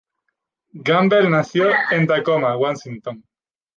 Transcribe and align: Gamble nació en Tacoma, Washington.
Gamble 0.81 1.29
nació 1.29 1.69
en 1.91 2.07
Tacoma, 2.07 2.57
Washington. 2.57 3.23